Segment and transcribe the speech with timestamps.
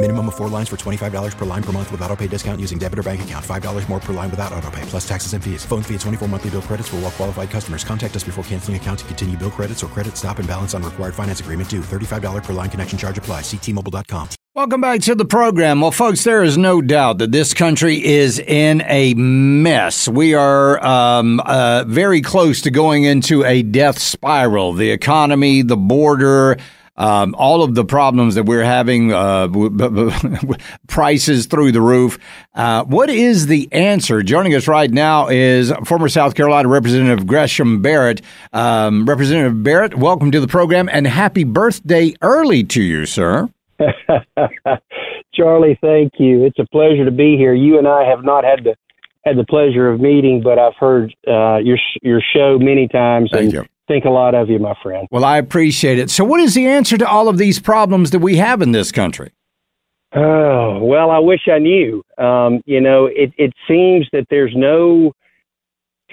[0.00, 2.78] Minimum of four lines for $25 per line per month with auto pay discount using
[2.78, 3.44] debit or bank account.
[3.44, 5.64] $5 more per line without auto pay, plus taxes and fees.
[5.64, 7.82] Phone fee at 24 monthly bill credits for all well qualified customers.
[7.82, 10.84] Contact us before canceling account to continue bill credits or credit stop and balance on
[10.84, 11.80] required finance agreement due.
[11.80, 13.40] $35 per line connection charge apply.
[13.40, 14.28] Ctmobile.com.
[14.54, 15.80] Welcome back to the program.
[15.80, 20.06] Well, folks, there is no doubt that this country is in a mess.
[20.06, 24.74] We are um, uh, very close to going into a death spiral.
[24.74, 26.56] The economy, the border,
[26.98, 29.48] um, all of the problems that we're having, uh,
[30.88, 32.18] prices through the roof.
[32.54, 34.22] Uh, what is the answer?
[34.22, 38.20] Joining us right now is former South Carolina Representative Gresham Barrett.
[38.52, 43.48] Um, Representative Barrett, welcome to the program and happy birthday early to you, sir.
[45.32, 46.44] Charlie, thank you.
[46.44, 47.54] It's a pleasure to be here.
[47.54, 48.74] You and I have not had the
[49.24, 53.30] had the pleasure of meeting, but I've heard uh, your your show many times.
[53.32, 53.66] Thank and you.
[53.88, 55.08] Think a lot of you, my friend.
[55.10, 56.10] Well, I appreciate it.
[56.10, 58.92] So, what is the answer to all of these problems that we have in this
[58.92, 59.32] country?
[60.14, 62.02] Oh well, I wish I knew.
[62.18, 65.12] Um, you know, it it seems that there's no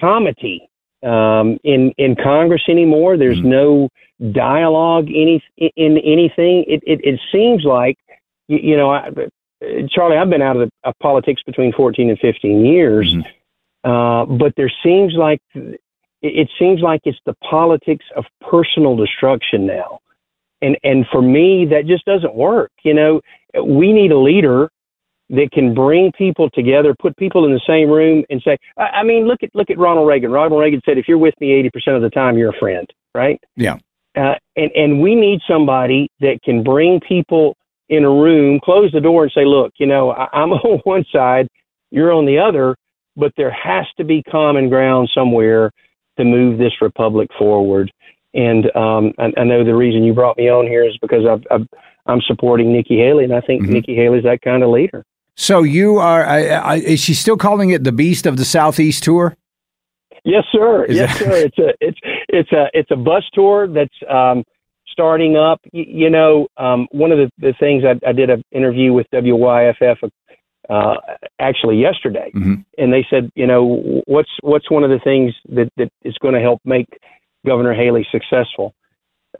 [0.00, 0.68] comity
[1.04, 3.16] um, in in Congress anymore.
[3.16, 3.50] There's Mm-hmm.
[3.50, 3.88] no
[4.32, 6.64] dialogue any in anything.
[6.68, 7.96] It it, it seems like
[8.48, 9.10] you, you know, I,
[9.90, 10.16] Charlie.
[10.16, 13.90] I've been out of, the, of politics between 14 and 15 years, Mm-hmm.
[13.90, 15.40] uh, but there seems like
[16.24, 20.00] it, it seems like it's the politics of personal destruction now,
[20.62, 22.72] and and for me that just doesn't work.
[22.82, 23.20] You know,
[23.62, 24.70] we need a leader
[25.30, 29.02] that can bring people together, put people in the same room, and say, I, I
[29.04, 30.30] mean, look at look at Ronald Reagan.
[30.30, 33.40] Ronald Reagan said, "If you're with me 80% of the time, you're a friend." Right?
[33.56, 33.76] Yeah.
[34.16, 37.56] Uh, and and we need somebody that can bring people
[37.90, 41.04] in a room, close the door, and say, "Look, you know, I, I'm on one
[41.12, 41.48] side,
[41.90, 42.76] you're on the other,
[43.16, 45.70] but there has to be common ground somewhere
[46.18, 47.90] to move this republic forward."
[48.34, 51.42] And um, I, I know the reason you brought me on here is because I've,
[51.52, 51.68] I've,
[52.06, 53.68] I'm supporting Nikki Haley, and I think Mhm.
[53.68, 55.04] Nikki Haley's that kind of leader.
[55.36, 59.02] So, you are, I, I, is she still calling it the Beast of the Southeast
[59.04, 59.36] Tour?
[60.24, 60.84] Yes, sir.
[60.84, 61.36] Is yes, that- sir.
[61.36, 61.98] It's a it's
[62.28, 64.42] it's a it's a bus tour that's um,
[64.86, 65.60] starting up.
[65.72, 69.06] Y- you know, um, one of the, the things I, I did an interview with
[69.12, 70.10] WYFF
[70.70, 70.96] uh,
[71.38, 72.64] actually yesterday, Mhm.
[72.78, 76.34] and they said, you know, what's what's one of the things that that is going
[76.34, 76.86] to help make
[77.46, 78.74] Governor Haley successful.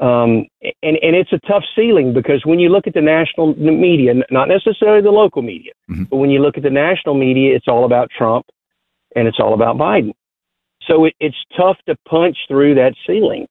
[0.00, 0.46] Um,
[0.82, 4.48] and and it's a tough ceiling because when you look at the national media, not
[4.48, 6.10] necessarily the local media, Mhm.
[6.10, 8.44] but when you look at the national media, it's all about Trump
[9.14, 10.12] and it's all about Biden.
[10.82, 13.46] So it, it's tough to punch through that ceiling.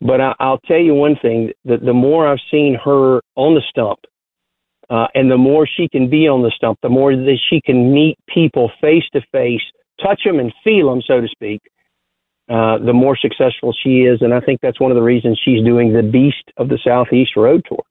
[0.00, 3.62] But I, I'll tell you one thing: the, the more I've seen her on the
[3.68, 4.00] stump,
[4.92, 7.92] uh, and the more she can be on the stump, the more that she can
[7.92, 9.64] meet people face to face,
[10.04, 11.60] touch them and feel them, so to speak.
[12.48, 15.64] Uh, the more successful she is, and I think that's one of the reasons she's
[15.64, 17.82] doing the Beast of the Southeast Road Tour.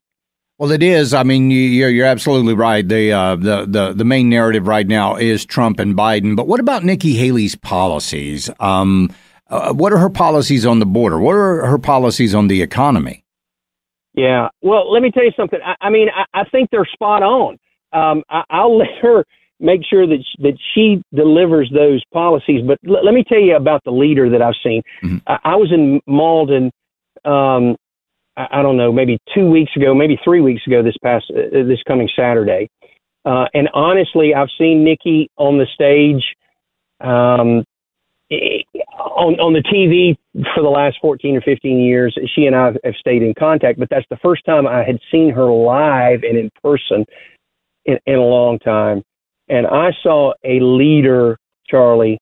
[0.60, 1.14] Well, it is.
[1.16, 2.88] I mean, you- you're, you're absolutely right.
[2.88, 6.36] The, uh, the the the main narrative right now is Trump and Biden.
[6.36, 8.50] But what about Nikki Haley's policies?
[8.60, 9.10] Um,
[9.50, 11.18] uh, what are her policies on the border?
[11.20, 13.21] What are her policies on the economy?
[14.14, 14.50] Yeah.
[14.62, 15.60] Well, let me tell you something.
[15.64, 17.58] I, I mean, I, I think they're spot on.
[17.94, 19.26] Um, I, I'll let her
[19.60, 22.62] make sure that sh- that she delivers those policies.
[22.66, 24.82] But l- let me tell you about the leader that I've seen.
[25.04, 25.22] Mhm.
[25.28, 26.72] I, I was in Malden.
[27.26, 27.76] Um,
[28.36, 30.82] I, I don't know, maybe two weeks ago, maybe three weeks ago.
[30.84, 32.70] This past uh, this coming Saturday.
[33.24, 36.24] Uh, and honestly, I've seen Nikki on the stage.
[37.00, 37.64] Um,
[39.02, 40.18] on on the TV
[40.56, 43.90] for the last 14 or 15 years, she and I have stayed in contact, but
[43.90, 47.06] that's the first time I had seen her live and in person
[47.86, 49.04] in, in a long time.
[49.50, 51.38] And I saw a leader,
[51.68, 52.20] Charlie,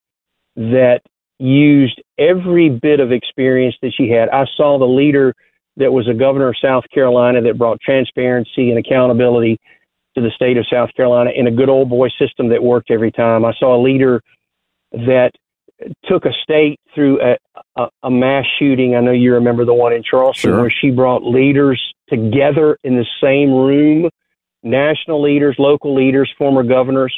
[0.55, 1.01] that
[1.37, 4.29] used every bit of experience that she had.
[4.29, 5.33] I saw the leader
[5.77, 9.59] that was a governor of South Carolina that brought transparency and accountability
[10.15, 13.11] to the state of South Carolina in a good old boy system that worked every
[13.11, 13.45] time.
[13.45, 14.21] I saw a leader
[14.91, 15.31] that
[16.05, 17.37] took a state through a,
[17.77, 18.95] a, a mass shooting.
[18.95, 20.61] I know you remember the one in Charleston Sure.
[20.61, 24.09] where she brought leaders together in the same room,
[24.63, 27.17] national leaders, local leaders, former governors,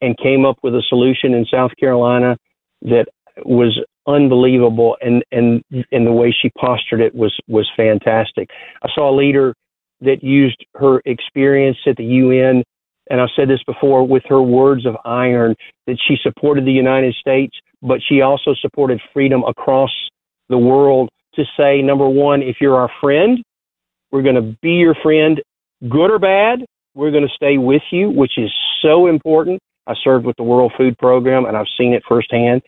[0.00, 2.36] and came up with a solution in South Carolina
[2.82, 3.06] that
[3.44, 5.62] was unbelievable and and
[5.92, 8.48] and the way she postured it was was fantastic.
[8.82, 9.54] I saw a leader
[10.00, 12.64] that used her experience at the UN
[13.10, 15.54] and I've said this before with her words of iron
[15.86, 19.90] that she supported the United States but she also supported freedom across
[20.48, 23.42] the world to say number 1 if you're our friend
[24.10, 25.42] we're going to be your friend
[25.88, 26.64] good or bad
[26.94, 28.50] we're going to stay with you which is
[28.82, 29.60] so important.
[29.86, 32.62] I served with the World Food Program and I've seen it firsthand.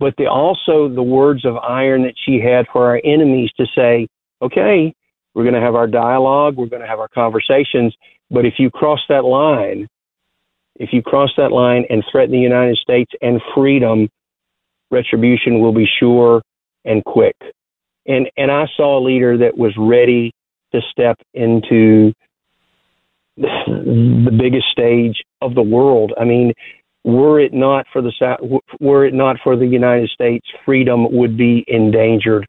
[0.00, 4.08] But the, also the words of iron that she had for our enemies to say,
[4.42, 4.92] okay,
[5.34, 7.94] we're going to have our dialogue, we're going to have our conversations,
[8.30, 9.88] but if you cross that line,
[10.76, 14.08] if you cross that line and threaten the United States and freedom,
[14.90, 16.42] retribution will be sure
[16.84, 17.36] and quick.
[18.06, 20.32] And and I saw a leader that was ready
[20.72, 22.12] to step into
[23.36, 26.12] the biggest stage of the world.
[26.18, 26.52] I mean,
[27.04, 28.12] were it not for the
[28.80, 32.46] were it not for the United States, freedom would be endangered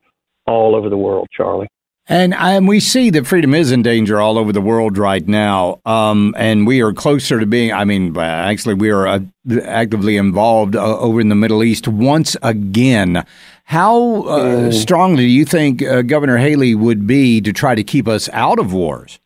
[0.47, 1.67] all over the world, Charlie.
[2.07, 5.81] And, and we see that freedom is in danger all over the world right now.
[5.85, 9.19] Um, and we are closer to being, I mean, actually, we are uh,
[9.63, 13.25] actively involved uh, over in the Middle East once again.
[13.63, 18.07] How uh, strongly do you think uh, Governor Haley would be to try to keep
[18.07, 19.19] us out of wars?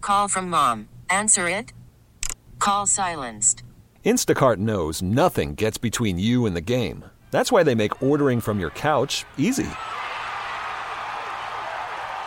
[0.00, 0.88] Call from mom.
[1.10, 1.72] Answer it.
[2.60, 3.64] Call silenced.
[4.04, 7.04] Instacart knows nothing gets between you and the game.
[7.32, 9.66] That's why they make ordering from your couch easy.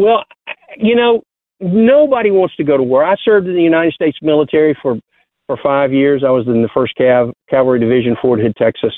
[0.00, 0.24] Well,
[0.78, 1.22] you know,
[1.60, 3.04] nobody wants to go to war.
[3.04, 4.98] I served in the United States military for
[5.46, 6.22] for five years.
[6.26, 8.94] I was in the First Cav Cavalry Division, Fort Hood, Texas.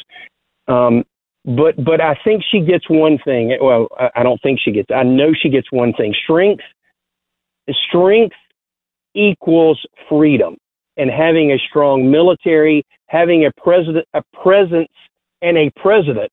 [0.69, 1.02] Um,
[1.44, 3.56] but but I think she gets one thing.
[3.60, 4.90] Well, I, I don't think she gets.
[4.94, 6.14] I know she gets one thing.
[6.22, 6.62] Strength.
[7.88, 8.37] Strength
[9.14, 10.56] equals freedom,
[10.96, 14.93] and having a strong military, having a president, a presence,
[15.43, 16.32] and a president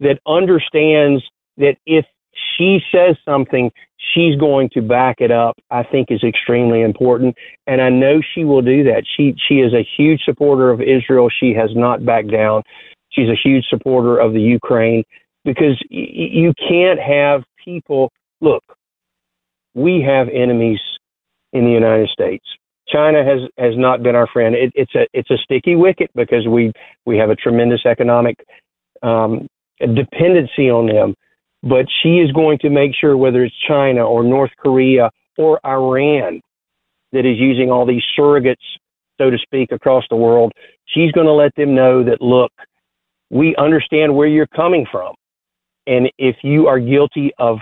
[0.00, 1.22] that understands
[1.56, 3.70] that if she says something,
[4.14, 7.36] she's going to back it up, I think is extremely important.
[7.66, 9.04] And I know she will do that.
[9.16, 11.28] She she is a huge supporter of Israel.
[11.30, 12.62] She has not backed down.
[13.10, 15.04] She's a huge supporter of the Ukraine
[15.44, 18.10] because y- you can't have people
[18.40, 18.62] look,
[19.74, 20.80] we have enemies
[21.52, 22.44] in the United States.
[22.88, 24.54] China has has not been our friend.
[24.54, 26.72] It, it's a it's a sticky wicket because we
[27.06, 28.36] we have a tremendous economic
[29.02, 29.46] um,
[29.80, 31.14] dependency on them
[31.62, 36.40] but she is going to make sure whether it's China or North Korea or Iran
[37.12, 38.56] that is using all these surrogates,
[39.18, 40.52] so to speak, across the world,
[40.86, 42.52] she's going to let them know that, look,
[43.30, 45.14] we understand where you're coming from.
[45.86, 47.58] And if you are guilty of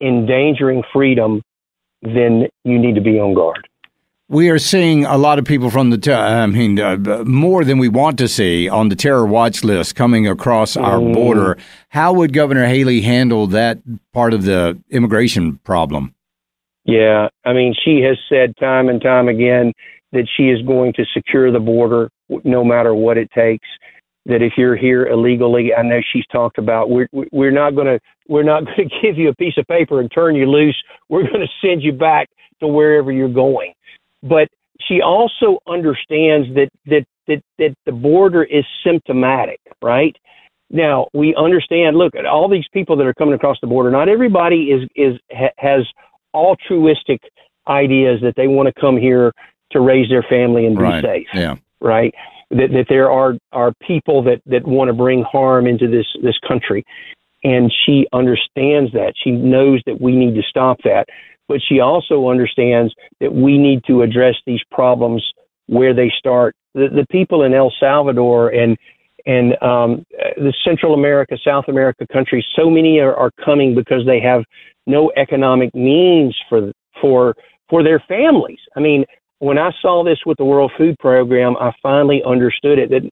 [0.00, 1.42] endangering freedom,
[2.02, 3.66] then you need to be on guard.
[4.28, 7.78] We are seeing a lot of people from the, ter- I mean, uh, more than
[7.78, 11.14] we want to see on the terror watch list coming across our Mm.
[11.14, 11.56] border.
[11.90, 13.78] How would Governor Haley handle that
[14.12, 16.12] part of the immigration problem?
[16.84, 19.72] Yeah, I mean, she has said time and time again
[20.12, 22.10] that she is going to secure the border
[22.42, 23.66] no matter what it takes.
[24.24, 28.00] That if you're here illegally, I know she's talked about we're we're not going to
[28.28, 30.76] we're not going to give you a piece of paper and turn you loose.
[31.08, 32.28] We're going to send you back
[32.60, 33.72] to wherever you're going.
[34.22, 34.48] But
[34.80, 40.16] she also understands that that that that the border is symptomatic, right?
[40.70, 41.96] Now we understand.
[41.96, 43.90] Look at all these people that are coming across the border.
[43.90, 45.86] Not everybody is is ha, has
[46.34, 47.20] altruistic
[47.68, 49.32] ideas that they want to come here
[49.70, 51.04] to raise their family and be Right.
[51.04, 51.28] safe.
[51.34, 51.56] Yeah.
[51.80, 52.14] Right.
[52.50, 56.38] That that there are are people that that want to bring harm into this this
[56.46, 56.84] country,
[57.42, 59.14] and she understands that.
[59.16, 61.08] She knows that we need to stop that,
[61.48, 65.24] but she also understands that we need to address these problems
[65.66, 66.54] where they start.
[66.74, 68.76] The, the people in El Salvador and
[69.26, 74.20] and um, the Central America, South America countries, so many are, are coming because they
[74.20, 74.44] have
[74.86, 77.34] no economic means for for
[77.68, 78.60] for their families.
[78.76, 79.04] I mean,
[79.38, 83.02] when I saw this with the World Food Program, I finally understood it that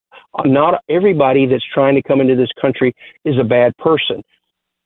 [0.45, 4.23] not everybody that's trying to come into this country is a bad person.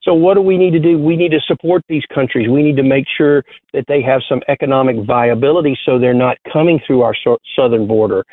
[0.01, 0.97] So what do we need to do?
[0.97, 2.49] We need to support these countries.
[2.49, 6.79] We need to make sure that they have some economic viability so they're not coming
[6.85, 8.23] through our so- southern border.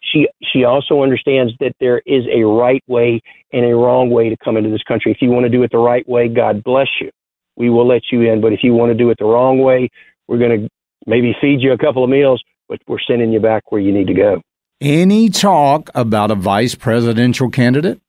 [0.00, 3.20] She she also understands that there is a right way
[3.52, 5.10] and a wrong way to come into this country.
[5.10, 7.10] If you want to do it the right way, God bless you.
[7.56, 8.40] We will let you in.
[8.40, 9.88] But if you want to do it the wrong way,
[10.28, 10.68] we're going to
[11.06, 14.06] maybe feed you a couple of meals, but we're sending you back where you need
[14.06, 14.40] to go.
[14.80, 18.00] Any talk about a vice presidential candidate?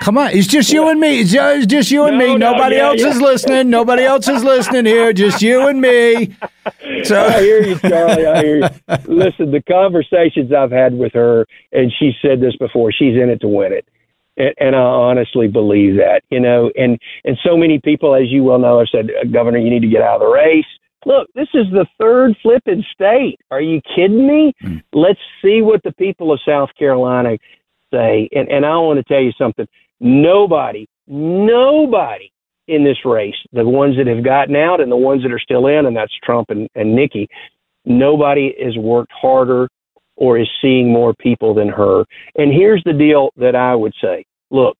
[0.00, 1.20] Come on, it's just you and me.
[1.20, 2.36] It's just, it's just you and No, me.
[2.36, 3.08] no, Nobody yeah, else yeah.
[3.10, 3.70] is listening.
[3.70, 5.12] Nobody else is listening here.
[5.12, 6.34] Just you and me.
[7.04, 8.26] So I hear you, Charlie.
[8.26, 8.68] I hear you.
[9.06, 13.40] Listen, the conversations I've had with her, and she said this before, she's in it
[13.42, 13.86] to win it.
[14.36, 18.42] And, and I honestly believe that, you know, and, and so many people, as you
[18.42, 20.66] well know, have said, uh, Governor, you need to get out of the race.
[21.04, 23.38] Look, this is the third flipping state.
[23.52, 24.52] Are you kidding me?
[24.64, 24.82] Mm.
[24.92, 27.38] Let's see what the people of South Carolina
[27.92, 28.28] say.
[28.32, 29.66] And, and I want to tell you something.
[30.00, 32.30] Nobody, nobody
[32.68, 35.66] in this race, the ones that have gotten out and the ones that are still
[35.66, 37.28] in, and that's Trump and, and Nikki,
[37.84, 39.68] nobody has worked harder
[40.16, 42.04] or is seeing more people than her.
[42.34, 44.76] And here's the deal that I would say look,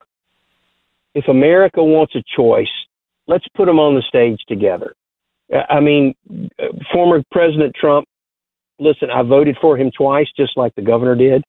[1.14, 2.70] if America wants a choice,
[3.26, 4.94] let's put them on the stage together.
[5.70, 6.14] I mean,
[6.92, 8.06] former President Trump,
[8.78, 11.44] listen, I voted for him twice, just like the governor did.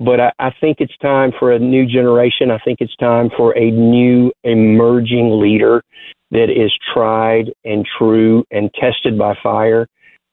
[0.00, 2.50] But I, I think it's time for a new generation.
[2.50, 5.82] I think it's time for a new emerging leader
[6.30, 9.86] that is tried and true and tested by fire.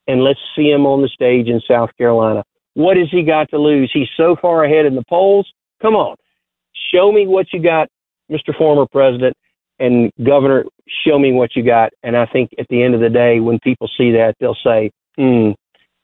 [0.06, 2.44] And let's see him on the stage in South Carolina.
[2.74, 3.90] What has he got to lose?
[3.92, 5.46] He's so far ahead in the polls.
[5.82, 6.16] Come on.
[6.92, 7.88] Show me what you got,
[8.30, 8.56] Mr.
[8.56, 9.36] Former President
[9.78, 10.64] and Governor.
[11.06, 11.90] Show me what you got.
[12.02, 14.90] And I think at the end of the day, when people see that, they'll say,
[15.16, 15.50] hmm,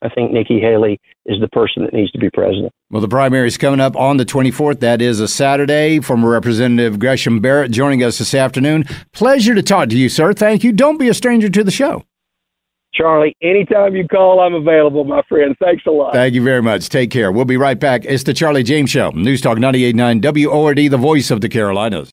[0.04, 2.72] I think Nikki Haley is the person that needs to be president.
[2.90, 4.80] Well, the primary is coming up on the 24th.
[4.80, 5.98] That is a Saturday.
[6.00, 8.84] Former Representative Gresham Barrett joining us this afternoon.
[9.12, 10.34] Pleasure to talk to you, sir.
[10.34, 10.72] Thank you.
[10.72, 12.04] Don't be a stranger to the show.
[12.92, 15.56] Charlie, anytime you call, I'm available, my friend.
[15.60, 16.12] Thanks a lot.
[16.12, 16.88] Thank you very much.
[16.88, 17.32] Take care.
[17.32, 18.04] We'll be right back.
[18.04, 19.10] It's the Charlie James Show.
[19.10, 22.12] News Talk 98.9 WORD, the voice of the Carolinas.